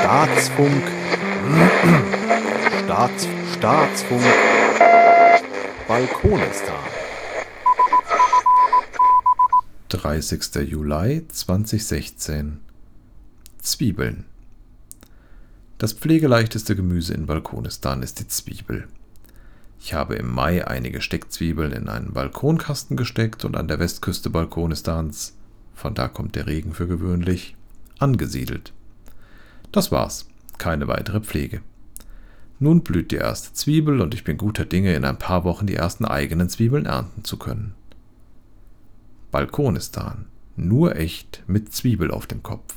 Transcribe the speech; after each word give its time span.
Staatsfunk. 0.00 0.82
Staats, 2.84 3.28
Staatsfunk. 3.56 4.22
Balkonistan. 5.86 6.74
30. 9.88 10.68
Juli 10.68 11.26
2016. 11.28 12.60
Zwiebeln. 13.62 14.24
Das 15.78 15.92
pflegeleichteste 15.92 16.76
Gemüse 16.76 17.14
in 17.14 17.26
Balkonistan 17.26 18.02
ist 18.02 18.18
die 18.20 18.28
Zwiebel. 18.28 18.88
Ich 19.80 19.94
habe 19.94 20.16
im 20.16 20.34
Mai 20.34 20.66
einige 20.66 21.00
Steckzwiebeln 21.00 21.72
in 21.72 21.88
einen 21.88 22.12
Balkonkasten 22.12 22.96
gesteckt 22.96 23.44
und 23.44 23.56
an 23.56 23.68
der 23.68 23.78
Westküste 23.78 24.28
Balkonistans, 24.28 25.34
von 25.78 25.94
da 25.94 26.08
kommt 26.08 26.34
der 26.34 26.46
Regen 26.46 26.74
für 26.74 26.88
gewöhnlich, 26.88 27.54
angesiedelt. 27.98 28.72
Das 29.70 29.92
war's, 29.92 30.28
keine 30.58 30.88
weitere 30.88 31.20
Pflege. 31.20 31.60
Nun 32.58 32.82
blüht 32.82 33.12
die 33.12 33.16
erste 33.16 33.52
Zwiebel 33.52 34.00
und 34.00 34.12
ich 34.12 34.24
bin 34.24 34.36
guter 34.36 34.64
Dinge, 34.64 34.94
in 34.94 35.04
ein 35.04 35.18
paar 35.18 35.44
Wochen 35.44 35.66
die 35.66 35.76
ersten 35.76 36.04
eigenen 36.04 36.48
Zwiebeln 36.48 36.86
ernten 36.86 37.22
zu 37.22 37.36
können. 37.36 37.74
Balkonistan, 39.30 40.26
nur 40.56 40.96
echt 40.96 41.44
mit 41.46 41.72
Zwiebel 41.72 42.10
auf 42.10 42.26
dem 42.26 42.42
Kopf. 42.42 42.74